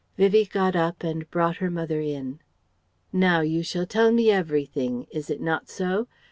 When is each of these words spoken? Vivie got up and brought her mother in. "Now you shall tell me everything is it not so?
Vivie 0.17 0.45
got 0.51 0.75
up 0.75 1.03
and 1.03 1.29
brought 1.29 1.57
her 1.57 1.69
mother 1.69 1.99
in. 2.01 2.39
"Now 3.13 3.41
you 3.41 3.61
shall 3.61 3.85
tell 3.85 4.11
me 4.11 4.31
everything 4.31 5.05
is 5.11 5.29
it 5.29 5.39
not 5.41 5.69
so? 5.69 6.07